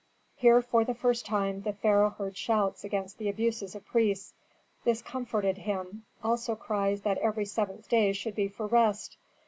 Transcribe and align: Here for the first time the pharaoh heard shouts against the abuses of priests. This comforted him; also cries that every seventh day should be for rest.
Here 0.35 0.63
for 0.63 0.83
the 0.83 0.95
first 0.95 1.27
time 1.27 1.61
the 1.61 1.73
pharaoh 1.73 2.09
heard 2.09 2.35
shouts 2.35 2.83
against 2.83 3.19
the 3.19 3.29
abuses 3.29 3.75
of 3.75 3.85
priests. 3.85 4.33
This 4.83 4.99
comforted 4.99 5.59
him; 5.59 6.05
also 6.23 6.55
cries 6.55 7.01
that 7.01 7.19
every 7.19 7.45
seventh 7.45 7.87
day 7.87 8.11
should 8.13 8.33
be 8.33 8.47
for 8.47 8.65
rest. 8.65 9.17